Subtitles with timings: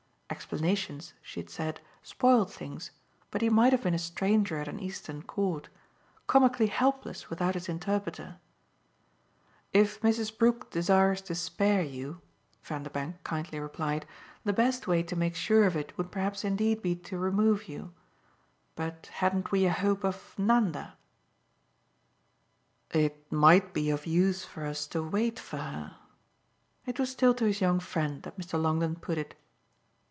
[0.33, 2.91] Explanations, she had said, spoiled things,
[3.31, 5.67] but he might have been a stranger at an Eastern court
[6.25, 8.37] comically helpless without his interpreter.
[9.71, 10.35] "If Mrs.
[10.35, 12.21] Brook desires to 'spare' you,"
[12.63, 14.07] Vanderbank kindly replied,
[14.45, 17.93] "the best way to make sure of it would perhaps indeed be to remove you.
[18.75, 20.95] But hadn't we a hope of Nanda?"
[22.89, 25.97] "It might be of use for us to wait for her?"
[26.85, 28.59] it was still to his young friend that Mr.
[28.59, 29.35] Longdon put it.